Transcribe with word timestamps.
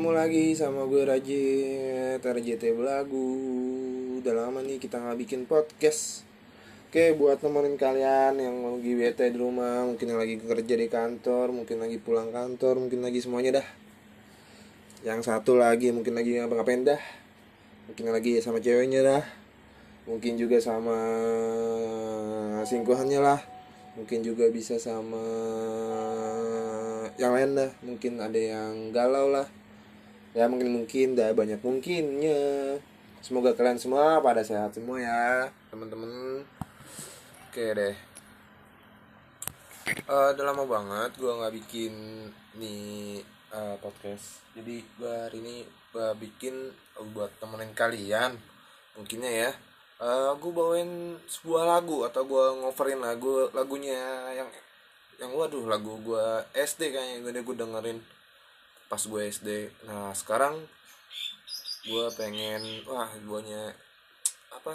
Ketemu 0.00 0.16
lagi 0.16 0.56
sama 0.56 0.88
gue 0.88 1.04
Rajit 1.04 2.24
RJT 2.24 2.72
Belagu. 2.72 3.36
Udah 4.16 4.32
lama 4.32 4.64
nih 4.64 4.80
kita 4.80 4.96
nggak 4.96 5.28
bikin 5.28 5.44
podcast. 5.44 6.24
Oke 6.88 7.12
buat 7.20 7.44
nemenin 7.44 7.76
kalian 7.76 8.40
yang 8.40 8.64
lagi 8.64 8.96
bete 8.96 9.28
di 9.28 9.36
rumah 9.36 9.84
Mungkin 9.84 10.08
yang 10.08 10.16
lagi 10.16 10.40
kerja 10.40 10.74
di 10.80 10.88
kantor 10.88 11.52
Mungkin 11.52 11.84
lagi 11.84 12.00
pulang 12.00 12.32
kantor 12.32 12.80
Mungkin 12.80 13.04
lagi 13.04 13.20
semuanya 13.20 13.60
dah. 13.60 13.66
Yang 15.04 15.28
satu 15.28 15.60
lagi 15.60 15.92
mungkin 15.92 16.16
lagi 16.16 16.32
ngapa-ngapain 16.32 16.80
dah. 16.80 17.00
Mungkin 17.92 18.08
lagi 18.08 18.40
sama 18.40 18.56
ceweknya 18.56 19.04
dah. 19.04 19.24
Mungkin 20.08 20.40
juga 20.40 20.64
sama 20.64 20.96
singkuhannya 22.64 23.20
lah. 23.20 23.44
Mungkin 24.00 24.24
juga 24.24 24.48
bisa 24.48 24.80
sama 24.80 25.20
yang 27.20 27.36
lain 27.36 27.52
dah. 27.52 27.70
Mungkin 27.84 28.16
ada 28.16 28.40
yang 28.40 28.96
galau 28.96 29.28
lah 29.28 29.59
ya 30.30 30.46
mungkin 30.46 30.70
mungkin 30.70 31.18
dah 31.18 31.34
banyak 31.34 31.60
mungkinnya. 31.62 32.78
Semoga 33.20 33.52
kalian 33.52 33.76
semua 33.76 34.22
pada 34.24 34.40
sehat 34.40 34.72
semua 34.72 34.96
ya 35.02 35.52
teman-teman. 35.68 36.42
Oke 37.50 37.64
deh. 37.76 37.94
Eh, 39.90 40.28
udah 40.34 40.44
lama 40.54 40.64
banget 40.64 41.18
gue 41.18 41.28
nggak 41.28 41.54
bikin 41.60 41.94
nih 42.56 43.20
eh, 43.52 43.76
podcast. 43.82 44.40
Jadi 44.54 44.86
gue 44.96 45.14
hari 45.26 45.38
ini 45.42 45.56
gue 45.90 46.08
bikin 46.22 46.54
buat 47.10 47.34
temenin 47.42 47.74
kalian. 47.74 48.38
Mungkinnya 48.94 49.30
ya. 49.30 49.50
Eh 50.00 50.32
gue 50.38 50.52
bawain 50.54 51.18
sebuah 51.26 51.64
lagu 51.66 52.06
atau 52.06 52.22
gue 52.24 52.44
ngoverin 52.62 53.02
lagu 53.02 53.50
lagunya 53.52 53.98
yang 54.32 54.48
yang 55.20 55.36
waduh 55.36 55.68
lagu 55.68 56.00
gue 56.00 56.26
SD 56.56 56.96
kayaknya 56.96 57.20
gue 57.20 57.44
gue 57.44 57.56
dengerin 57.58 58.00
pas 58.90 58.98
gue 58.98 59.22
SD 59.30 59.70
nah 59.86 60.10
sekarang 60.10 60.58
gue 61.86 62.06
pengen 62.18 62.84
wah 62.84 63.08
guanya 63.22 63.72
apa 64.50 64.74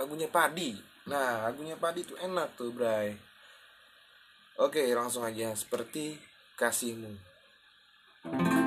lagunya 0.00 0.26
padi. 0.26 0.74
Nah 1.06 1.46
lagunya 1.46 1.76
padi 1.76 2.02
tuh 2.02 2.18
enak 2.18 2.56
tuh 2.56 2.72
bray. 2.72 3.14
Oke 4.58 4.82
langsung 4.92 5.22
aja. 5.22 5.52
Seperti 5.54 6.18
kasihmu. 6.56 7.14
Kau 8.22 8.61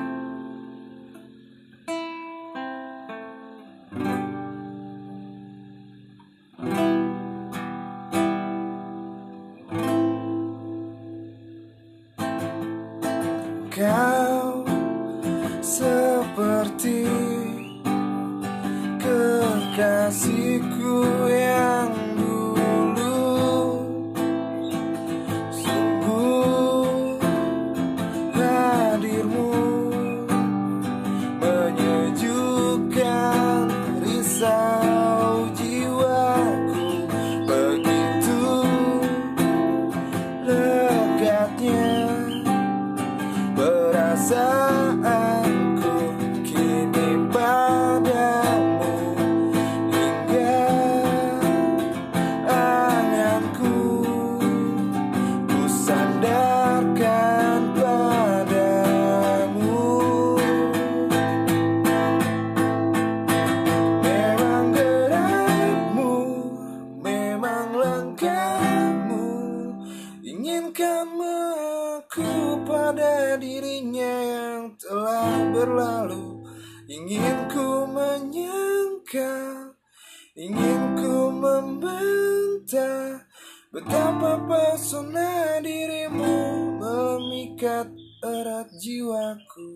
betapa 84.16 84.48
pesona 84.48 85.60
dirimu 85.60 86.32
memikat 86.80 87.88
erat 88.24 88.72
jiwaku? 88.80 89.68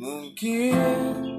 Mungkin 0.00 1.35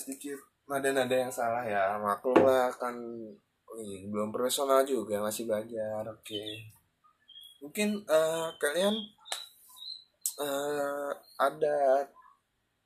sedikit 0.00 0.40
nada-nada 0.64 1.12
yang 1.12 1.28
salah 1.28 1.68
ya. 1.68 2.00
Maklum 2.00 2.40
lah 2.40 2.72
kan 2.72 2.96
Wih, 3.70 4.10
belum 4.10 4.34
profesional 4.34 4.82
juga 4.82 5.22
masih 5.22 5.46
belajar 5.46 6.02
oke. 6.10 6.44
Mungkin 7.62 8.02
uh, 8.10 8.50
kalian 8.58 8.94
uh, 10.42 11.10
ada 11.38 12.02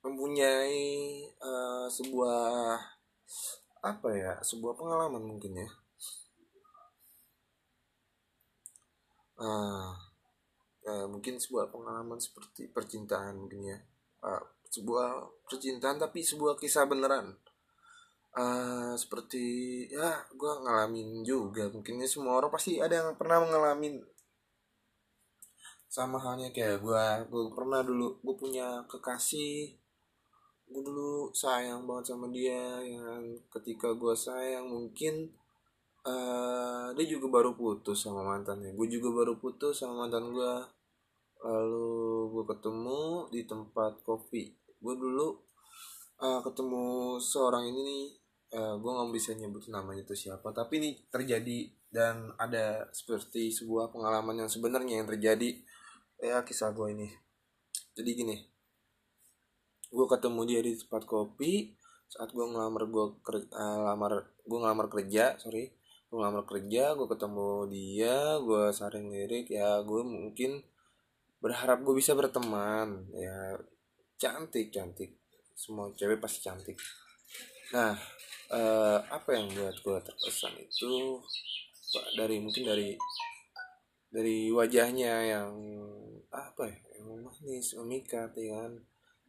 mempunyai 0.05 1.25
uh, 1.41 1.89
sebuah 1.89 2.77
apa 3.81 4.09
ya 4.13 4.37
sebuah 4.45 4.77
pengalaman 4.77 5.25
mungkin 5.25 5.65
ya? 5.65 5.69
Uh, 9.41 9.89
uh, 10.85 11.05
mungkin 11.09 11.41
sebuah 11.41 11.73
pengalaman 11.73 12.21
seperti 12.21 12.69
percintaan 12.69 13.41
mungkin 13.41 13.73
ya. 13.73 13.77
Uh, 14.21 14.45
sebuah 14.75 15.23
percintaan 15.47 15.95
tapi 15.95 16.19
sebuah 16.19 16.59
kisah 16.59 16.83
beneran. 16.83 17.39
Uh, 18.35 18.91
seperti 18.99 19.87
ya 19.87 20.19
gue 20.35 20.51
ngalamin 20.67 21.23
juga. 21.23 21.71
Mungkinnya 21.71 22.03
semua 22.03 22.43
orang 22.43 22.51
pasti 22.51 22.83
ada 22.83 22.99
yang 22.99 23.15
pernah 23.15 23.39
mengalami 23.39 24.03
sama 25.87 26.19
halnya 26.19 26.51
kayak 26.51 26.83
gue 26.83 27.05
gue 27.31 27.43
pernah 27.55 27.79
dulu 27.79 28.19
gue 28.19 28.35
punya 28.35 28.83
kekasih. 28.91 29.79
Gue 30.67 30.81
dulu 30.83 31.31
sayang 31.31 31.87
banget 31.87 32.11
sama 32.11 32.27
dia 32.27 32.83
yang 32.83 33.39
ketika 33.47 33.95
gue 33.95 34.11
sayang 34.11 34.67
mungkin 34.67 35.31
uh, 36.03 36.91
dia 36.91 37.05
juga 37.07 37.39
baru 37.39 37.55
putus 37.55 38.03
sama 38.03 38.27
mantannya. 38.27 38.75
Gue 38.75 38.91
juga 38.91 39.15
baru 39.15 39.39
putus 39.39 39.79
sama 39.79 40.03
mantan 40.03 40.35
gue 40.35 40.53
lalu 41.45 42.35
gue 42.35 42.43
ketemu 42.51 43.03
di 43.29 43.41
tempat 43.45 44.01
kopi 44.01 44.64
gue 44.79 44.95
dulu 44.95 45.27
uh, 46.21 46.41
ketemu 46.43 47.17
seorang 47.21 47.67
ini 47.69 47.81
nih 47.83 48.05
uh, 48.57 48.75
gue 48.79 48.91
nggak 48.91 49.11
bisa 49.13 49.31
nyebut 49.35 49.67
namanya 49.71 50.03
itu 50.03 50.15
siapa 50.27 50.51
tapi 50.55 50.79
ini 50.79 50.89
terjadi 51.11 51.71
dan 51.91 52.35
ada 52.35 52.91
seperti 52.91 53.55
sebuah 53.55 53.91
pengalaman 53.93 54.43
yang 54.43 54.49
sebenarnya 54.51 54.99
yang 54.99 55.07
terjadi 55.07 55.63
ya 56.19 56.43
kisah 56.43 56.75
gue 56.75 56.91
ini. 56.91 57.07
Jadi 57.95 58.11
gini 58.11 58.35
gue 59.95 60.05
ketemu 60.11 60.41
dia 60.43 60.59
di 60.59 60.75
tempat 60.75 61.07
kopi 61.07 61.71
saat 62.11 62.35
gue 62.35 62.45
ngelamar 62.45 62.83
gue 62.91 63.05
uh, 63.55 63.79
lamar 63.87 64.27
gue 64.43 64.57
ngelamar 64.59 64.87
kerja 64.91 65.39
sorry 65.39 65.71
gue 66.11 66.17
ngelamar 66.19 66.43
kerja 66.43 66.93
gue 66.99 67.07
ketemu 67.07 67.49
dia 67.71 68.17
gue 68.43 68.63
saring 68.75 69.07
lirik 69.07 69.47
ya 69.47 69.79
gue 69.81 70.01
mungkin 70.03 70.63
berharap 71.39 71.81
gue 71.81 71.95
bisa 71.95 72.11
berteman 72.11 73.07
ya 73.15 73.55
cantik 74.15 74.71
cantik. 74.71 75.11
Semua 75.55 75.91
cewek 75.91 76.19
pasti 76.19 76.39
cantik. 76.43 76.79
Nah 77.75 77.95
uh, 78.51 78.99
apa 79.11 79.29
yang 79.35 79.51
buat 79.51 79.75
gue 79.79 79.97
terkesan 80.03 80.55
itu 80.59 81.19
dari 82.15 82.39
mungkin 82.43 82.67
dari 82.67 82.95
dari 84.11 84.51
wajahnya 84.51 85.13
yang 85.35 85.51
apa 86.31 86.67
ya 86.67 86.79
yang 86.99 87.23
manis 87.23 87.75
memikat 87.79 88.31
ya 88.35 88.63
kan? 88.63 88.73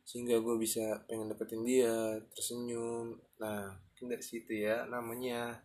Sehingga 0.06 0.38
gue 0.38 0.55
bisa 0.59 1.03
pengen 1.11 1.31
deketin 1.31 1.67
dia 1.67 2.19
tersenyum. 2.35 3.19
Nah 3.43 3.75
mungkin 3.75 4.06
dari 4.15 4.25
situ 4.25 4.67
ya 4.67 4.87
namanya 4.87 5.59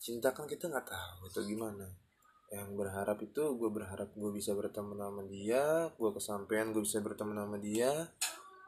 cinta 0.00 0.32
kan 0.32 0.48
kita 0.48 0.68
nggak 0.68 0.88
tahu 0.88 1.28
atau 1.28 1.42
gimana. 1.44 1.88
Yang 2.52 2.70
berharap 2.76 3.18
itu 3.24 3.42
gue 3.56 3.70
berharap 3.72 4.08
gue 4.14 4.30
bisa 4.30 4.54
berteman 4.54 5.00
sama 5.00 5.22
dia 5.26 5.90
gue 5.90 6.10
kesampaian 6.12 6.70
gue 6.70 6.82
bisa 6.84 7.02
berteman 7.02 7.40
sama 7.40 7.58
dia 7.58 7.90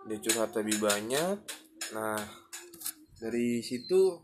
dia 0.06 0.18
curhat 0.22 0.54
lebih 0.54 0.82
banyak. 0.82 1.36
Nah 1.94 2.18
dari 3.18 3.60
situ 3.60 4.22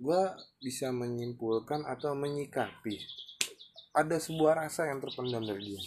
gue 0.00 0.22
bisa 0.58 0.90
menyimpulkan 0.90 1.84
atau 1.86 2.16
menyikapi. 2.16 2.96
Ada 3.92 4.16
sebuah 4.16 4.66
rasa 4.66 4.88
yang 4.88 5.04
terpendam 5.04 5.44
dari 5.44 5.76
dia. 5.76 5.82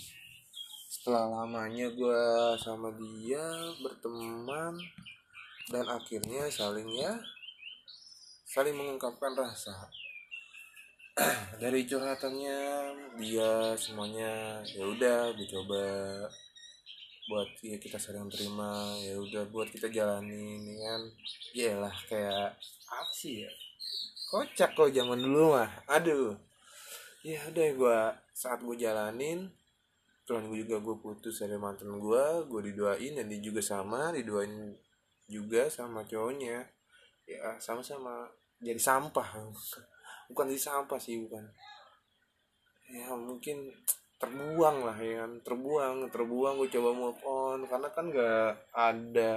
Setelah 0.87 1.41
lamanya 1.41 1.89
gue 1.89 2.23
sama 2.61 2.93
dia 2.93 3.43
berteman 3.81 4.77
dan 5.73 5.85
akhirnya 5.89 6.45
saling 6.53 6.87
ya 6.93 7.17
saling 8.45 8.77
mengungkapkan 8.77 9.35
rasa. 9.35 9.91
Dari 11.61 11.87
curhatannya 11.87 12.59
dia 13.19 13.75
semuanya 13.75 14.59
ya 14.63 14.83
udah 14.83 15.31
dicoba 15.35 15.83
buat 17.25 17.49
ya 17.65 17.81
kita 17.81 17.97
saling 17.97 18.29
terima 18.29 18.93
ya 19.01 19.17
udah 19.17 19.49
buat 19.49 19.65
kita 19.73 19.89
jalanin 19.89 20.61
ya 20.77 20.77
kan. 20.93 21.01
Lah 21.81 21.95
kayak 22.05 22.53
apa 22.85 23.11
sih 23.13 23.45
ya? 23.45 23.51
Kocak 24.29 24.77
kok 24.77 24.93
zaman 24.93 25.21
dulu 25.21 25.57
mah. 25.57 25.69
Aduh. 25.89 26.37
Ya 27.25 27.41
udah 27.49 27.67
gue 27.73 27.99
saat 28.37 28.61
gue 28.61 28.77
jalanin 28.77 29.49
tuhan 30.25 30.49
gue 30.49 30.65
juga 30.65 30.81
gue 30.81 30.95
putus 31.01 31.41
dari 31.41 31.57
mantan 31.57 32.01
gue 32.01 32.23
gue 32.49 32.61
didoain 32.73 33.13
dan 33.13 33.29
dia 33.29 33.41
juga 33.41 33.61
sama 33.61 34.13
didoain 34.13 34.77
juga 35.25 35.65
sama 35.69 36.05
cowoknya. 36.05 36.69
Ya 37.25 37.57
sama-sama 37.57 38.29
jadi 38.61 38.77
sampah. 38.77 39.41
Bukan 40.29 40.45
di 40.45 40.61
sampah 40.61 41.01
sih 41.01 41.25
bukan. 41.25 41.45
Ya 42.85 43.09
mungkin 43.17 43.73
terbuang 44.21 44.77
lah 44.87 44.97
ya 44.97 45.23
kan. 45.23 45.31
Terbuang 45.43 45.95
terbuang 46.11 46.53
gue 46.61 46.69
coba 46.75 46.89
move 46.95 47.21
on. 47.25 47.59
Karena 47.67 47.87
kan 47.91 48.05
nggak 48.11 48.51
ada 48.71 49.33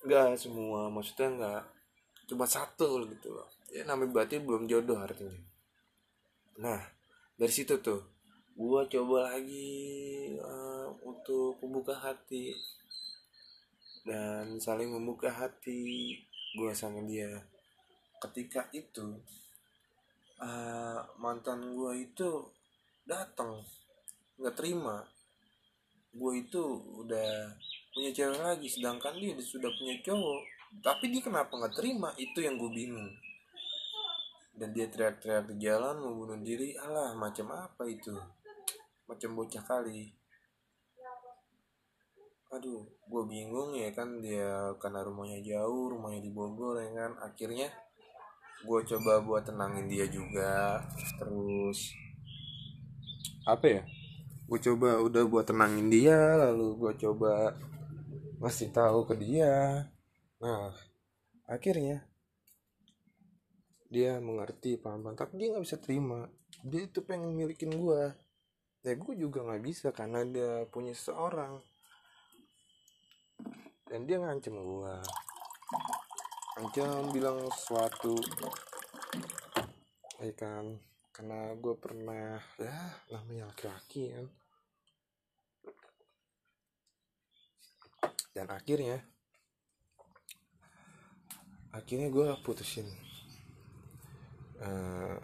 nggak 0.00 0.32
semua 0.40 0.88
maksudnya 0.88 1.28
nggak 1.36 1.62
cuma 2.30 2.46
satu 2.46 3.04
gitu 3.10 3.34
loh. 3.34 3.48
Ya 3.70 3.84
namanya 3.84 4.22
berarti 4.22 4.40
belum 4.40 4.66
jodoh 4.70 5.00
artinya. 5.00 5.40
Nah 6.60 6.80
dari 7.36 7.52
situ 7.52 7.80
tuh 7.80 8.00
gue 8.60 8.80
coba 8.92 9.32
lagi 9.32 10.36
uh, 10.36 10.92
untuk 11.00 11.56
membuka 11.64 11.96
hati 11.96 12.52
dan 14.04 14.60
saling 14.60 14.92
membuka 14.92 15.32
hati 15.32 16.12
gue 16.56 16.72
sama 16.76 17.00
dia. 17.08 17.40
Ketika 18.20 18.68
itu 18.76 19.16
uh, 20.40 21.00
mantan 21.16 21.72
gue 21.72 22.04
itu 22.04 22.28
datang 23.04 23.64
nggak 24.40 24.56
terima. 24.56 25.04
Gue 26.10 26.42
itu 26.42 26.62
udah 27.04 27.54
punya 27.94 28.10
cewek 28.10 28.40
lagi 28.40 28.66
sedangkan 28.66 29.14
dia 29.20 29.36
sudah 29.38 29.70
punya 29.76 29.94
cowok. 30.02 30.42
Tapi 30.80 31.04
dia 31.12 31.22
kenapa 31.22 31.52
nggak 31.54 31.76
terima? 31.76 32.10
Itu 32.16 32.40
yang 32.40 32.56
gue 32.56 32.70
bingung. 32.72 33.12
Dan 34.56 34.74
dia 34.74 34.90
teriak-teriak 34.90 35.54
di 35.54 35.56
jalan 35.62 36.02
mau 36.02 36.12
bunuh 36.16 36.40
diri. 36.40 36.74
Alah 36.80 37.14
macam 37.14 37.52
apa 37.54 37.86
itu? 37.86 38.16
Macam 39.06 39.38
bocah 39.38 39.62
kali. 39.62 40.10
Aduh 42.50 42.82
gue 42.82 43.22
bingung 43.30 43.78
ya 43.78 43.94
kan 43.94 44.18
dia 44.18 44.74
karena 44.82 45.06
rumahnya 45.06 45.38
jauh 45.38 45.94
rumahnya 45.94 46.18
di 46.18 46.30
Bogor 46.34 46.82
ya 46.82 46.90
kan. 47.06 47.12
Akhirnya 47.22 47.70
gue 48.60 48.80
coba 48.84 49.22
buat 49.22 49.46
tenangin 49.46 49.86
dia 49.86 50.10
juga 50.10 50.82
terus 51.16 51.94
apa 53.46 53.66
ya? 53.68 53.82
Gue 54.50 54.58
coba 54.58 54.98
udah 55.00 55.22
buat 55.30 55.46
tenangin 55.46 55.88
dia 55.88 56.18
lalu 56.36 56.74
gue 56.76 56.92
coba 57.06 57.54
ngasih 58.42 58.74
tahu 58.74 59.06
ke 59.06 59.14
dia. 59.20 59.86
Nah 60.42 60.74
akhirnya 61.46 62.04
dia 63.90 64.22
mengerti 64.22 64.78
paham-paham 64.78 65.14
tapi 65.18 65.38
dia 65.38 65.54
nggak 65.54 65.64
bisa 65.64 65.78
terima. 65.78 66.26
Dia 66.66 66.88
itu 66.88 67.00
pengen 67.06 67.32
milikin 67.36 67.72
gue 67.72 68.12
ya 68.80 68.96
gue 68.96 69.14
juga 69.14 69.44
nggak 69.44 69.62
bisa 69.62 69.92
karena 69.92 70.24
dia 70.24 70.64
punya 70.72 70.96
seorang 70.96 71.60
dan 73.92 74.08
dia 74.08 74.16
ngancem 74.16 74.56
gue 74.56 74.94
jangan 76.76 77.08
bilang 77.10 77.38
sesuatu. 77.54 78.14
Ya 80.20 80.32
kan 80.36 80.89
karena 81.20 81.52
gue 81.52 81.76
pernah 81.76 82.40
ya 82.56 82.72
namanya 83.12 83.52
laki-laki 83.52 84.08
kan. 84.08 84.26
Dan 88.32 88.48
akhirnya 88.48 89.04
akhirnya 91.76 92.08
gue 92.08 92.24
putusin. 92.40 92.88
Uh, 94.64 95.20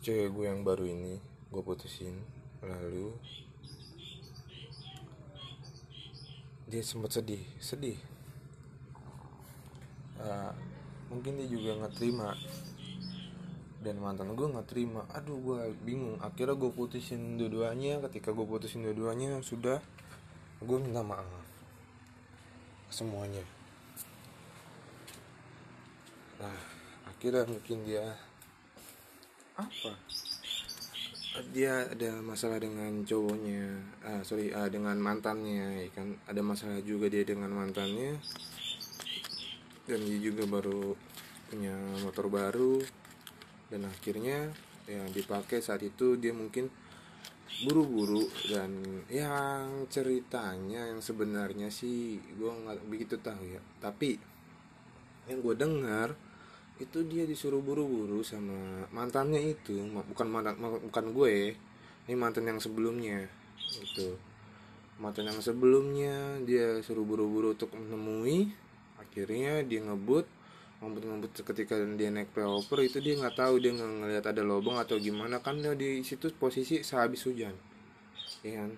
cewek 0.00 0.32
gue 0.32 0.48
yang 0.48 0.64
baru 0.64 0.88
ini 0.88 1.20
gue 1.52 1.60
putusin. 1.60 2.16
Lalu 2.64 3.12
dia 6.72 6.80
sempat 6.80 7.12
sedih 7.12 7.44
sedih. 7.60 8.00
Uh, 10.16 10.56
mungkin 11.12 11.36
dia 11.36 11.52
juga 11.52 11.84
nggak 11.84 12.00
terima 12.00 12.32
dan 13.82 13.98
mantan 13.98 14.30
gue 14.38 14.46
nggak 14.46 14.70
terima. 14.70 15.02
Aduh 15.10 15.42
gue 15.42 15.60
bingung. 15.82 16.16
Akhirnya 16.22 16.54
gue 16.54 16.70
putusin 16.70 17.34
dua-duanya. 17.34 17.98
Ketika 18.06 18.30
gue 18.30 18.46
putusin 18.46 18.86
dua-duanya 18.86 19.42
sudah. 19.42 19.82
Gue 20.62 20.78
minta 20.78 21.02
maaf. 21.02 21.26
Semuanya. 22.86 23.42
Nah 26.38 26.58
akhirnya 27.10 27.42
mungkin 27.50 27.82
dia 27.82 28.06
apa? 29.58 29.92
Dia 31.50 31.90
ada 31.90 32.22
masalah 32.22 32.62
dengan 32.62 33.02
cowoknya. 33.02 33.82
Ah 34.06 34.22
sorry 34.22 34.54
ah, 34.54 34.70
dengan 34.70 34.94
mantannya 35.02 35.90
ya 35.90 35.90
kan? 35.90 36.14
Ada 36.30 36.40
masalah 36.46 36.78
juga 36.86 37.10
dia 37.10 37.26
dengan 37.26 37.50
mantannya. 37.50 38.22
Dan 39.90 39.98
dia 40.06 40.18
juga 40.22 40.46
baru 40.46 40.94
punya 41.50 41.74
motor 42.06 42.30
baru 42.30 43.01
dan 43.72 43.88
akhirnya 43.88 44.52
yang 44.84 45.08
dipakai 45.16 45.64
saat 45.64 45.80
itu 45.80 46.20
dia 46.20 46.36
mungkin 46.36 46.68
buru-buru 47.64 48.28
dan 48.52 48.84
yang 49.08 49.88
ceritanya 49.88 50.92
yang 50.92 51.00
sebenarnya 51.00 51.72
sih 51.72 52.20
gue 52.36 52.50
nggak 52.52 52.84
begitu 52.92 53.16
tahu 53.16 53.40
ya. 53.48 53.60
Tapi 53.80 54.20
yang 55.32 55.40
gue 55.40 55.54
dengar 55.56 56.12
itu 56.76 57.06
dia 57.06 57.24
disuruh 57.24 57.62
buru-buru 57.62 58.20
sama 58.26 58.84
mantannya 58.90 59.54
itu 59.54 59.86
bukan 60.12 60.26
mantan 60.26 60.58
bukan 60.58 61.06
gue 61.14 61.54
ini 62.10 62.14
mantan 62.18 62.50
yang 62.50 62.58
sebelumnya 62.58 63.30
itu 63.70 64.18
mantan 64.98 65.30
yang 65.30 65.38
sebelumnya 65.38 66.42
dia 66.42 66.82
suruh 66.82 67.06
buru-buru 67.06 67.54
untuk 67.54 67.70
menemui 67.78 68.50
akhirnya 68.98 69.62
dia 69.62 69.78
ngebut 69.86 70.26
ngebut-ngebut 70.82 71.32
ketika 71.46 71.78
dia 71.94 72.10
naik 72.10 72.34
pelopor 72.34 72.82
itu 72.82 72.98
dia 72.98 73.14
nggak 73.14 73.38
tahu 73.38 73.62
dia 73.62 73.70
nggak 73.70 73.90
ngelihat 74.02 74.24
ada 74.34 74.42
lubang 74.42 74.76
atau 74.82 74.98
gimana. 74.98 75.38
Kan 75.38 75.62
dia 75.62 75.78
di 75.78 76.02
situ 76.02 76.34
posisi 76.34 76.82
sehabis 76.82 77.22
hujan. 77.30 77.54
Ya 78.42 78.66
kan? 78.66 78.70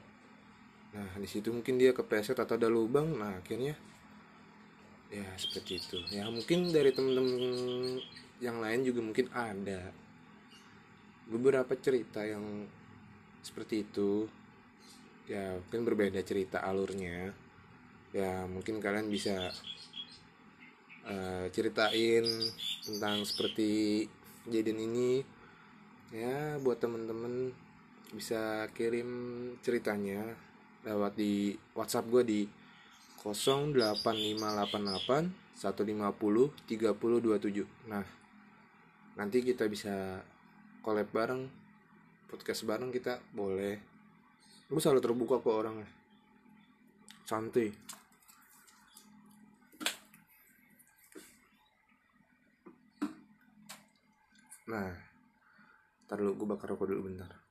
Nah 0.95 1.11
di 1.17 1.27
situ 1.27 1.49
mungkin 1.49 1.81
dia 1.81 1.97
kepleset 1.97 2.37
atau 2.37 2.61
ada 2.61 2.69
lubang. 2.69 3.09
Nah 3.17 3.41
akhirnya 3.41 3.73
ya 5.09 5.27
seperti 5.41 5.81
itu. 5.81 5.99
Ya 6.13 6.29
mungkin 6.29 6.69
dari 6.71 6.93
temen-temen 6.93 7.41
yang 8.45 8.61
lain 8.61 8.85
juga 8.85 9.01
mungkin 9.01 9.27
ada. 9.33 9.89
Beberapa 11.25 11.73
cerita 11.81 12.21
yang 12.21 12.69
seperti 13.41 13.89
itu 13.89 14.29
ya 15.25 15.57
mungkin 15.57 15.89
berbeda 15.89 16.21
cerita 16.21 16.61
alurnya. 16.61 17.33
Ya 18.13 18.45
mungkin 18.45 18.79
kalian 18.79 19.09
bisa 19.09 19.51
uh, 21.09 21.47
ceritain 21.53 22.25
tentang 22.85 23.25
seperti 23.25 24.05
kejadian 24.45 24.81
ini. 24.91 25.25
Ya 26.15 26.61
buat 26.63 26.79
temen-temen 26.79 27.51
bisa 28.15 28.71
kirim 28.79 29.09
ceritanya 29.65 30.23
lewat 30.87 31.19
di 31.19 31.59
WhatsApp 31.75 32.07
gue 32.07 32.23
di 32.23 32.41
08588 33.25 35.59
150 35.59 36.69
3027 36.69 37.91
nah 37.91 38.05
nanti 39.19 39.43
kita 39.43 39.67
bisa 39.67 40.23
collab 40.85 41.09
bareng 41.11 41.51
podcast 42.35 42.67
bareng 42.67 42.91
kita 42.91 43.23
boleh. 43.31 43.79
Gue 44.67 44.83
selalu 44.83 44.99
terbuka 44.99 45.39
kok 45.39 45.55
orangnya. 45.55 45.87
Santai 47.23 47.71
nah 54.65 54.97
ntar 56.05 56.21
dulu 56.21 56.45
gue 56.45 56.49
bakar 56.53 56.73
rokok 56.73 56.89
dulu 56.93 57.13
bentar. 57.13 57.45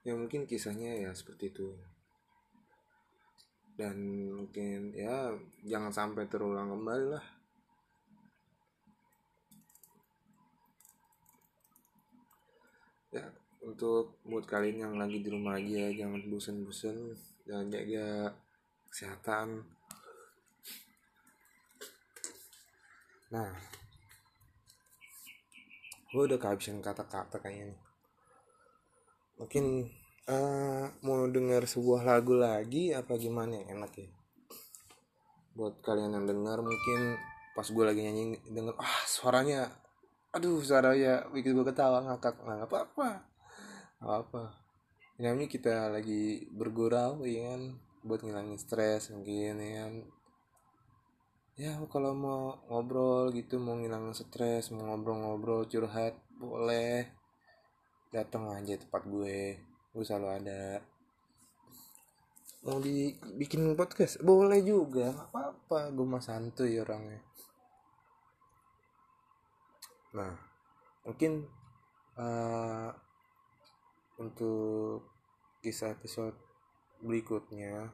Ya 0.00 0.16
mungkin 0.16 0.48
kisahnya 0.48 0.96
ya 0.96 1.10
seperti 1.12 1.52
itu. 1.52 1.76
Dan 3.76 3.96
mungkin 4.32 4.96
ya 4.96 5.36
jangan 5.62 5.92
sampai 5.92 6.24
terulang 6.26 6.72
kembali 6.72 7.06
lah. 7.14 7.26
Ya 13.12 13.28
untuk 13.60 14.18
buat 14.24 14.48
kalian 14.48 14.88
yang 14.88 14.94
lagi 14.96 15.20
di 15.20 15.28
rumah 15.28 15.60
aja 15.60 15.92
jangan 15.92 16.24
bosan-bosan 16.32 17.12
jangan 17.50 17.66
jaga 17.66 18.30
kesehatan. 18.94 19.66
Nah 23.34 23.50
gue 26.14 26.22
udah 26.30 26.38
kehabisan 26.38 26.78
kata-kata 26.78 27.42
kayaknya 27.42 27.74
nih. 27.74 27.80
Mungkin 29.42 29.64
uh, 30.30 30.86
mau 31.02 31.26
dengar 31.26 31.66
sebuah 31.66 32.06
lagu 32.06 32.38
lagi 32.38 32.94
apa 32.94 33.18
gimana 33.18 33.58
yang 33.58 33.82
enak 33.82 33.98
ya? 33.98 34.10
Buat 35.58 35.82
kalian 35.82 36.14
yang 36.14 36.30
dengar 36.30 36.62
mungkin 36.62 37.18
pas 37.58 37.66
gue 37.66 37.82
lagi 37.82 38.06
nyanyi 38.06 38.38
denger 38.46 38.78
ah 38.78 39.02
suaranya 39.10 39.66
aduh 40.30 40.62
suaranya 40.62 41.26
bikin 41.34 41.58
gue 41.58 41.66
ketawa 41.66 42.06
ngakak. 42.06 42.38
Nggak 42.46 42.70
apa 42.70 42.76
apa 42.86 43.08
apa 43.98 44.14
apa 44.22 44.42
ini 45.20 45.52
kita 45.52 45.92
lagi 45.92 46.48
bergurau 46.48 47.20
ya 47.28 47.52
kan? 47.52 47.76
Buat 48.00 48.24
ngilangin 48.24 48.56
stres 48.56 49.12
mungkin 49.12 49.60
ya 49.60 49.70
kan? 49.84 49.94
Ya 51.60 51.76
kalau 51.92 52.16
mau 52.16 52.56
ngobrol 52.72 53.28
gitu 53.36 53.60
mau 53.60 53.76
ngilangin 53.76 54.16
stres 54.16 54.72
mau 54.72 54.88
ngobrol-ngobrol 54.88 55.68
curhat 55.68 56.16
boleh. 56.40 57.04
Datang 58.08 58.48
aja 58.48 58.80
tempat 58.80 59.04
gue 59.04 59.60
gue 59.92 60.04
selalu 60.08 60.28
ada. 60.40 60.80
Mau 62.64 62.80
dibikin 62.80 63.76
podcast? 63.76 64.24
Boleh 64.24 64.64
juga 64.64 65.28
apa-apa. 65.28 65.92
Gue 65.92 66.06
mah 66.08 66.24
santuy 66.24 66.80
orangnya. 66.80 67.20
Nah 70.16 70.32
mungkin 71.04 71.44
uh, 72.16 72.88
untuk 74.16 75.09
kisah 75.60 75.92
episode 75.92 76.36
berikutnya. 77.04 77.92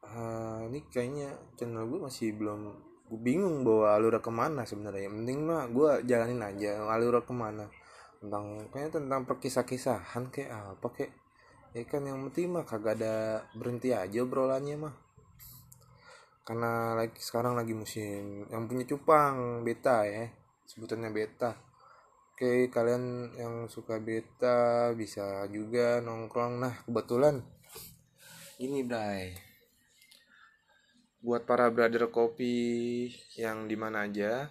Uh, 0.00 0.64
ini 0.72 0.80
kayaknya 0.88 1.36
channel 1.60 1.84
gue 1.84 2.00
masih 2.00 2.32
belum 2.32 2.72
gue 3.12 3.20
bingung 3.20 3.62
bawa 3.62 4.00
alur 4.00 4.16
ke 4.24 4.32
mana 4.32 4.64
sebenarnya. 4.64 5.12
Penting 5.12 5.38
mah 5.44 5.68
gue 5.68 5.90
jalanin 6.08 6.40
aja 6.40 6.80
alur 6.88 7.20
ke 7.20 7.32
mana. 7.36 7.68
Tentang 8.20 8.68
kayaknya 8.72 9.00
tentang 9.00 9.20
perkisah-kisahan 9.28 10.32
kayak 10.32 10.50
apa 10.80 10.88
kayak 10.92 11.12
ya 11.76 11.84
kan 11.86 12.02
yang 12.02 12.18
penting 12.28 12.56
mah 12.56 12.64
kagak 12.64 12.98
ada 12.98 13.44
berhenti 13.52 13.92
aja 13.92 14.24
obrolannya 14.24 14.76
mah. 14.80 14.94
Karena 16.42 16.96
lagi 16.96 17.20
sekarang 17.20 17.54
lagi 17.54 17.76
musim 17.76 18.48
yang 18.48 18.64
punya 18.64 18.88
cupang 18.88 19.60
beta 19.62 20.08
ya 20.08 20.26
sebutannya 20.64 21.12
beta 21.12 21.69
oke 22.40 22.72
kalian 22.72 23.36
yang 23.36 23.68
suka 23.68 24.00
beta 24.00 24.96
bisa 24.96 25.44
juga 25.52 26.00
nongkrong. 26.00 26.64
Nah 26.64 26.72
kebetulan 26.88 27.44
ini 28.56 28.80
bray. 28.80 29.36
Buat 31.20 31.44
para 31.44 31.68
brother 31.68 32.08
kopi 32.08 33.12
yang 33.36 33.68
di 33.68 33.76
mana 33.76 34.08
aja 34.08 34.48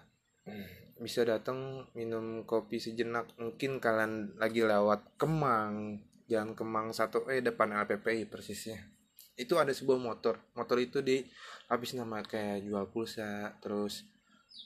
bisa 1.01 1.25
datang 1.25 1.89
minum 1.98 2.46
kopi 2.46 2.77
sejenak. 2.77 3.34
Mungkin 3.41 3.81
kalian 3.81 4.38
lagi 4.38 4.62
lewat 4.62 5.17
Kemang. 5.17 6.05
Jalan 6.29 6.53
Kemang 6.53 6.93
satu 6.93 7.25
eh 7.25 7.41
depan 7.41 7.74
LPPI 7.74 8.29
persisnya. 8.29 8.86
Itu 9.34 9.58
ada 9.58 9.74
sebuah 9.74 9.98
motor. 9.98 10.38
Motor 10.53 10.77
itu 10.77 11.01
di 11.01 11.25
habis 11.65 11.98
nama 11.98 12.22
kayak 12.22 12.69
jual 12.69 12.86
pulsa 12.93 13.58
terus 13.58 14.05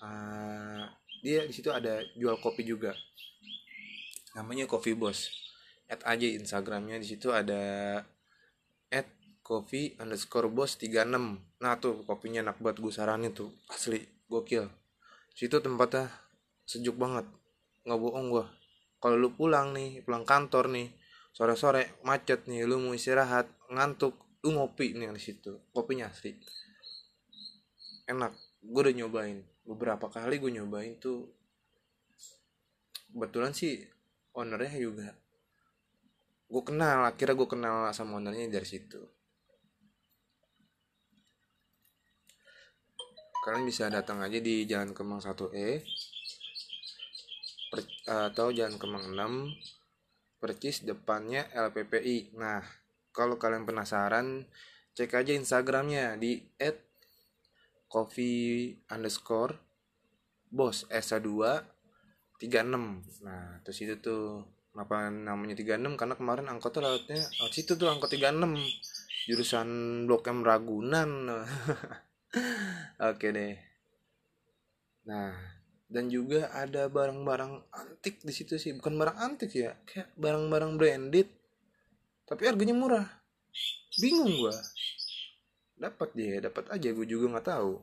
uh, 0.03 0.91
dia 1.23 1.47
di 1.47 1.55
situ 1.55 1.71
ada 1.71 2.03
jual 2.19 2.35
kopi 2.43 2.67
juga. 2.67 2.91
Namanya 4.35 4.67
Coffee 4.67 4.99
Boss. 4.99 5.31
Add 5.87 6.03
aja 6.03 6.27
instagramnya 6.27 6.99
di 6.99 7.07
situ 7.07 7.31
ada 7.31 8.03
add 8.91 9.07
coffee 9.39 9.95
underscore 9.99 10.47
boss 10.51 10.79
36 10.79 11.11
nah 11.59 11.75
tuh 11.75 12.07
kopinya 12.07 12.39
enak 12.43 12.59
buat 12.59 12.75
gue 12.75 12.91
saranin 12.91 13.31
tuh. 13.31 13.55
Asli 13.71 14.03
gokil. 14.27 14.67
Situ 15.31 15.63
tempatnya 15.63 16.11
sejuk 16.67 16.99
banget. 16.99 17.23
Nggak 17.87 17.99
bohong 18.03 18.27
gua. 18.27 18.45
Kalau 18.99 19.15
lu 19.15 19.31
pulang 19.31 19.71
nih 19.71 20.03
pulang 20.03 20.27
kantor 20.27 20.71
nih 20.71 20.91
sore 21.31 21.55
sore 21.55 21.99
macet 22.03 22.47
nih 22.47 22.67
lu 22.67 22.79
mau 22.79 22.95
istirahat 22.95 23.47
ngantuk 23.71 24.15
lu 24.43 24.59
ngopi 24.59 24.91
nih 24.95 25.11
di 25.15 25.21
situ. 25.23 25.55
Kopinya 25.71 26.11
asli. 26.11 26.35
Enak. 28.11 28.35
Gue 28.63 28.87
udah 28.87 28.95
nyobain 28.95 29.52
beberapa 29.63 30.11
kali 30.11 30.39
gue 30.39 30.51
nyobain 30.51 30.99
tuh 30.99 31.27
kebetulan 33.13 33.55
sih 33.55 33.79
ownernya 34.35 34.79
juga 34.79 35.09
gue 36.53 36.63
kenal 36.63 37.09
akhirnya 37.09 37.33
gue 37.33 37.49
kenal 37.49 37.75
sama 37.97 38.21
ownernya 38.21 38.45
dari 38.45 38.67
situ. 38.69 39.01
Kalian 43.41 43.65
bisa 43.65 43.89
datang 43.89 44.21
aja 44.21 44.37
di 44.37 44.63
Jalan 44.69 44.93
Kemang 44.93 45.19
1E 45.19 45.81
atau 48.05 48.53
Jalan 48.53 48.77
Kemang 48.77 49.17
6 49.17 50.37
percis 50.37 50.85
depannya 50.85 51.49
LPPI 51.55 52.37
nah 52.37 52.61
kalau 53.15 53.39
kalian 53.39 53.65
penasaran 53.65 54.45
cek 54.93 55.15
aja 55.15 55.33
Instagramnya 55.33 56.19
di 56.19 56.37
coffee 57.93 58.73
underscore 58.89 59.53
bos 60.49 60.89
S2 60.89 61.29
36 62.41 63.21
nah 63.21 63.61
terus 63.61 63.77
itu 63.85 64.01
tuh 64.01 64.41
kenapa 64.73 65.13
namanya 65.13 65.53
36 65.53 65.93
karena 66.01 66.15
kemarin 66.17 66.49
angkotnya 66.49 66.89
lautnya 66.89 67.21
oh, 67.45 67.49
situ 67.53 67.77
tuh 67.77 67.93
angkot 67.93 68.09
36 68.09 68.33
jurusan 69.27 69.67
Blok 70.07 70.27
M 70.27 70.43
Ragunan. 70.43 71.11
Oke 73.09 73.27
deh. 73.31 73.55
Nah 75.07 75.31
dan 75.93 76.09
juga 76.09 76.49
ada 76.49 76.89
barang-barang 76.89 77.69
antik 77.69 78.25
di 78.25 78.33
situ 78.33 78.57
sih. 78.59 78.75
Bukan 78.75 78.97
barang 78.97 79.17
antik 79.19 79.51
ya 79.55 79.77
kayak 79.87 80.11
barang-barang 80.19 80.71
branded 80.75 81.29
tapi 82.27 82.49
harganya 82.49 82.75
murah. 82.75 83.07
Bingung 84.01 84.41
gua 84.41 84.55
dapat 85.83 86.09
dia 86.15 86.39
dapat 86.39 86.71
aja 86.71 86.89
gue 86.95 87.07
juga 87.07 87.35
nggak 87.35 87.47
tahu. 87.47 87.73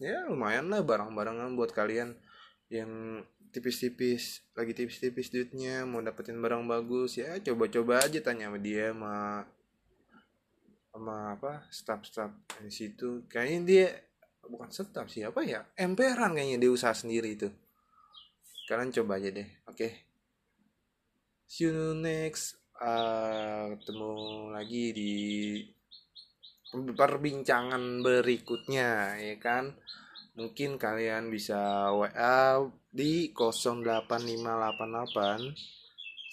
Ya 0.00 0.24
lumayan 0.26 0.72
lah 0.72 0.80
barang-barangan 0.80 1.52
buat 1.52 1.70
kalian 1.76 2.16
yang 2.72 3.22
tipis-tipis 3.52 4.40
lagi 4.56 4.72
tipis-tipis 4.72 5.28
duitnya 5.28 5.84
mau 5.84 6.00
dapetin 6.00 6.40
barang 6.40 6.64
bagus 6.64 7.20
ya 7.20 7.36
coba-coba 7.44 8.00
aja 8.00 8.16
tanya 8.24 8.48
sama 8.48 8.58
dia 8.58 8.96
sama 8.96 9.14
sama 10.92 11.16
apa 11.36 11.52
staff-staff 11.68 12.32
di 12.64 12.72
situ. 12.72 13.28
Kayaknya 13.28 13.60
dia 13.68 13.86
bukan 14.48 14.72
staff 14.72 15.06
sih 15.12 15.22
apa 15.22 15.44
ya 15.44 15.68
emperan 15.76 16.32
kayaknya 16.32 16.56
dia 16.56 16.70
usaha 16.72 16.96
sendiri 16.96 17.36
itu. 17.36 17.52
Kalian 18.66 18.88
coba 18.90 19.20
aja 19.20 19.28
deh 19.28 19.48
oke? 19.68 19.76
Okay. 19.76 19.92
see 21.52 21.68
you 21.68 21.92
next 21.92 22.56
uh, 22.80 23.76
ketemu 23.76 24.12
lagi 24.56 24.84
di 24.96 25.12
perbincangan 26.72 28.00
berikutnya 28.00 29.20
ya 29.20 29.36
kan? 29.36 29.76
Mungkin 30.32 30.80
kalian 30.80 31.28
bisa 31.28 31.92
WA 31.92 32.64
di 32.88 33.36
08588 33.36 35.52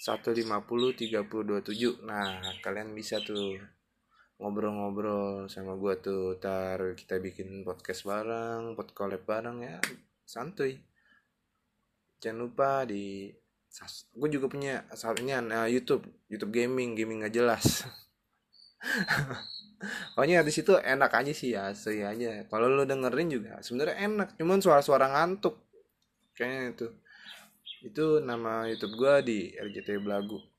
150 0.00 0.96
3027 0.96 2.08
nah 2.08 2.40
kalian 2.64 2.96
bisa 2.96 3.20
tuh 3.20 3.60
ngobrol-ngobrol 4.40 5.52
sama 5.52 5.76
gua 5.76 6.00
tuh. 6.00 6.40
Tar 6.40 6.96
kita 6.96 7.20
bikin 7.20 7.60
podcast 7.60 8.08
bareng 8.08 8.72
pod 8.72 8.96
collab 8.96 9.28
bareng 9.28 9.60
ya. 9.60 9.76
Santuy. 10.24 10.80
Jangan 12.24 12.48
lupa 12.48 12.88
di 12.88 13.28
gue 14.16 14.28
juga 14.32 14.50
punya 14.50 14.82
saatnya 14.96 15.44
uh, 15.44 15.68
YouTube. 15.68 16.08
YouTube 16.32 16.56
gaming 16.56 16.96
gaming 16.96 17.20
nggak 17.20 17.36
jelas 17.36 17.84
pokoknya 20.12 20.44
di 20.44 20.52
situ 20.52 20.76
enak 20.76 21.10
aja 21.12 21.32
sih 21.32 21.56
ya 21.56 21.72
aja. 21.72 22.30
Kalau 22.48 22.66
lo 22.68 22.84
dengerin 22.84 23.28
juga 23.32 23.60
sebenarnya 23.60 23.96
enak 24.06 24.28
cuman 24.36 24.60
suara-suara 24.60 25.08
ngantuk. 25.08 25.56
Kayaknya 26.36 26.62
itu. 26.72 26.86
Itu 27.80 28.06
nama 28.20 28.68
YouTube 28.68 29.00
gua 29.00 29.24
di 29.24 29.52
RJT 29.56 30.04
Blagu 30.04 30.50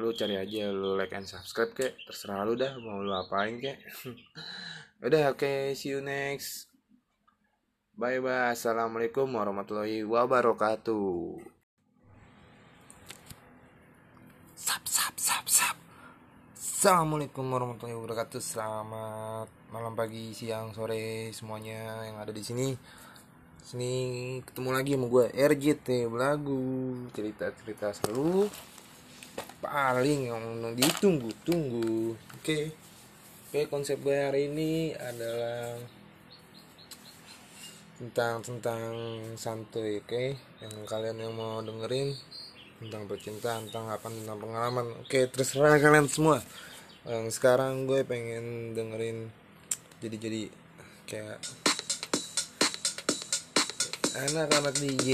lu 0.00 0.08
cari 0.16 0.40
aja 0.40 0.72
lu 0.72 0.96
like 0.96 1.12
and 1.12 1.28
subscribe 1.28 1.72
kek. 1.76 1.92
Terserah 2.08 2.48
lu 2.48 2.56
dah 2.56 2.72
mau 2.80 3.04
lu 3.04 3.12
apain 3.12 3.60
kek. 3.60 3.76
Udah 5.04 5.34
oke 5.34 5.44
okay, 5.44 5.76
see 5.76 5.92
you 5.92 6.00
next. 6.00 6.72
Bye 7.92 8.24
bye 8.24 8.56
assalamualaikum 8.56 9.28
warahmatullahi 9.28 10.00
wabarakatuh. 10.08 11.44
Sap 14.56 14.84
sap 14.88 15.14
sap 15.20 15.41
Assalamualaikum 16.82 17.46
warahmatullahi 17.46 17.94
wabarakatuh. 17.94 18.42
Selamat 18.42 19.46
malam, 19.70 19.94
pagi, 19.94 20.34
siang, 20.34 20.74
sore 20.74 21.30
semuanya 21.30 22.02
yang 22.10 22.18
ada 22.18 22.34
di 22.34 22.42
sini. 22.42 22.74
Sini 23.62 23.94
ketemu 24.42 24.74
lagi 24.74 24.98
sama 24.98 25.06
gue 25.06 25.30
RJT 25.30 26.10
Belagu 26.10 26.58
cerita-cerita 27.14 27.94
seru 27.94 28.50
paling 29.62 30.26
yang 30.26 30.42
ditunggu-tunggu. 30.74 32.18
Oke. 32.42 32.74
Oke, 33.46 33.70
konsep 33.70 34.02
gue 34.02 34.18
hari 34.18 34.50
ini 34.50 34.90
adalah 34.98 35.78
tentang 38.02 38.42
tentang 38.42 38.82
santuy, 39.38 40.02
oke? 40.02 40.34
Yang 40.58 40.74
kalian 40.90 41.30
yang 41.30 41.30
mau 41.30 41.62
dengerin 41.62 42.10
tentang 42.82 43.06
percintaan, 43.06 43.70
tentang 43.70 43.86
apa, 43.86 44.10
tentang 44.10 44.42
pengalaman. 44.42 44.98
Oke, 45.06 45.30
terserah 45.30 45.78
kalian 45.78 46.10
semua 46.10 46.42
yang 47.02 47.26
sekarang 47.34 47.90
gue 47.90 48.06
pengen 48.06 48.78
dengerin 48.78 49.26
jadi 49.98 50.16
jadi 50.22 50.42
kayak 51.10 51.38
anak-anak 54.14 54.74
DJ 54.78 55.10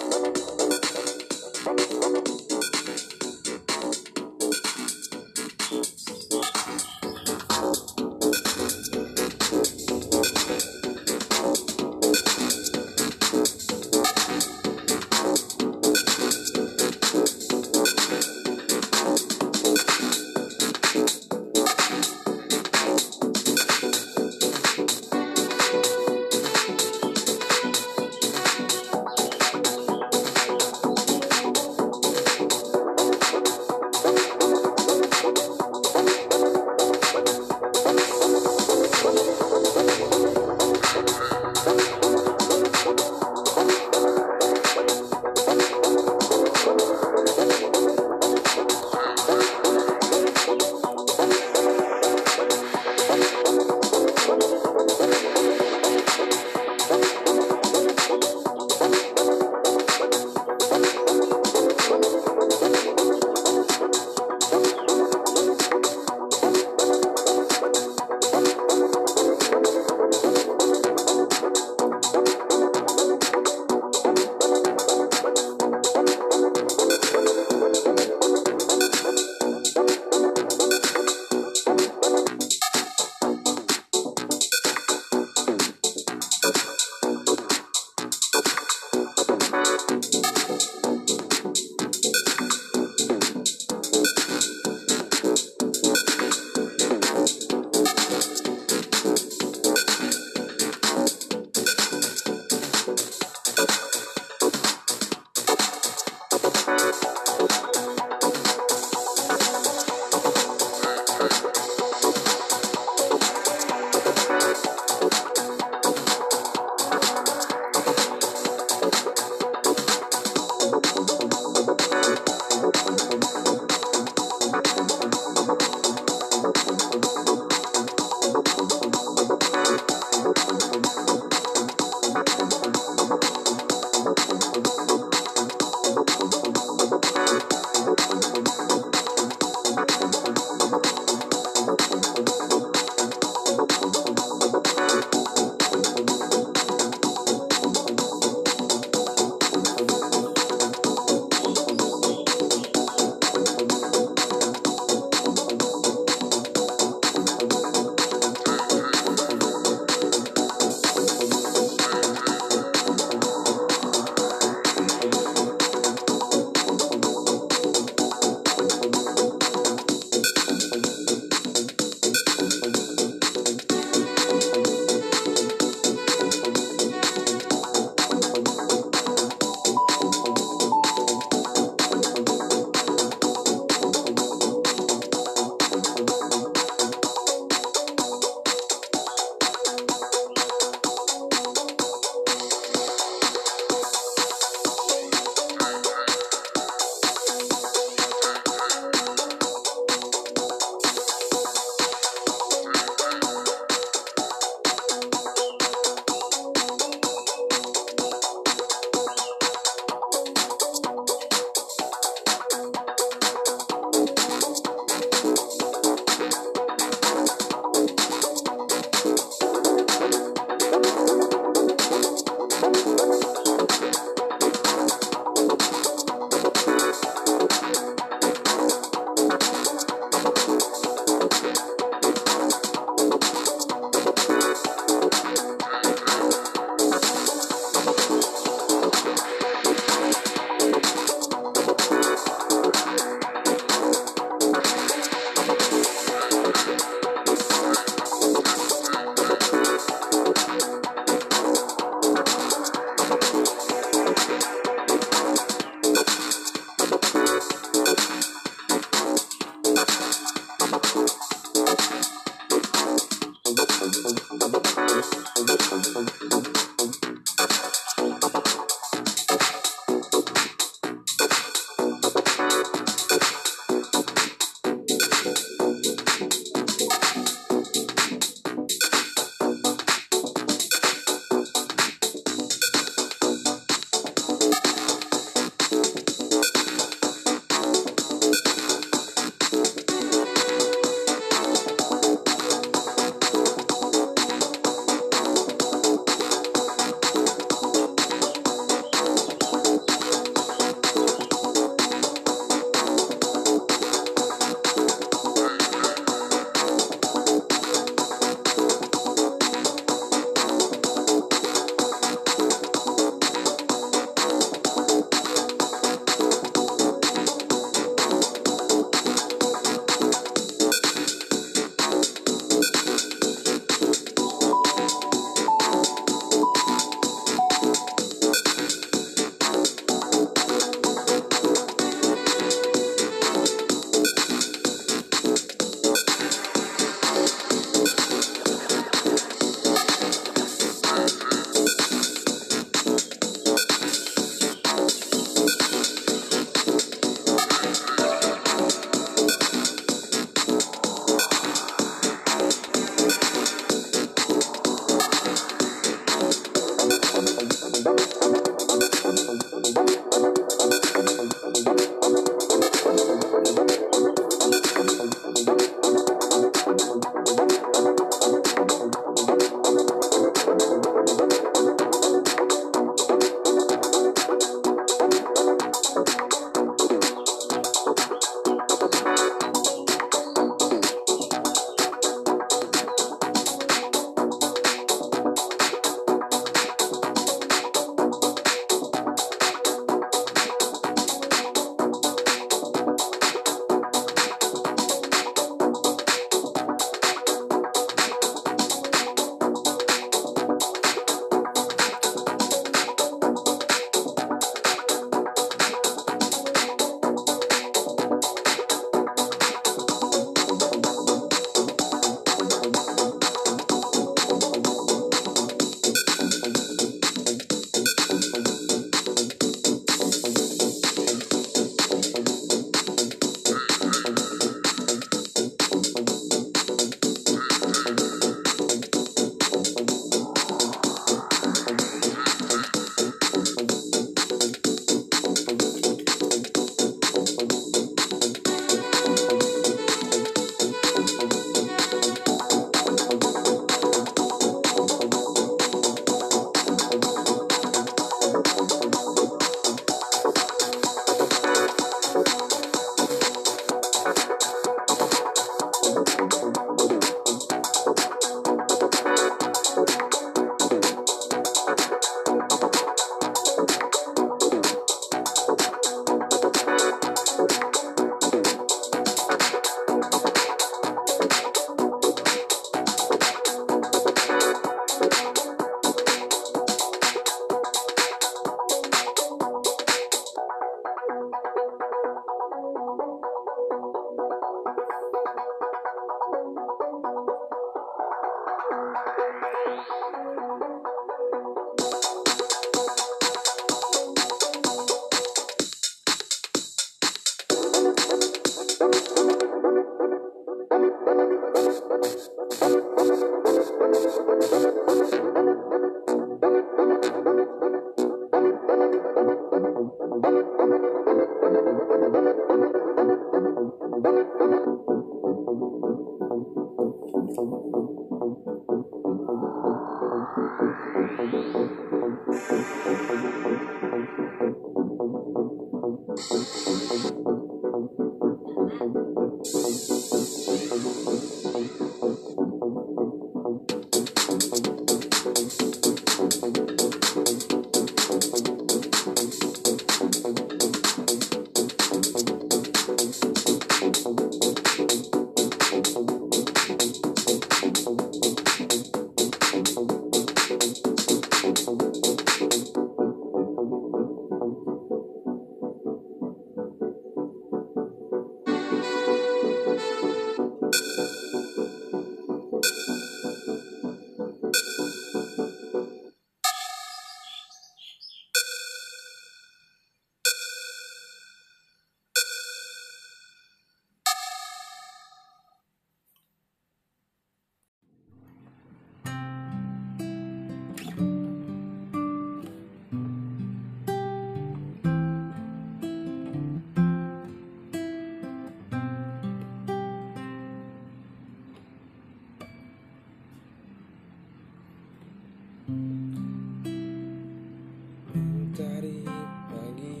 Mentari 598.08 599.04
pagi 599.52 600.00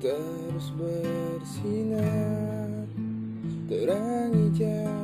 terus 0.00 0.72
bersinar 0.72 2.88
terangi 3.68 4.46
jalan 4.56 5.03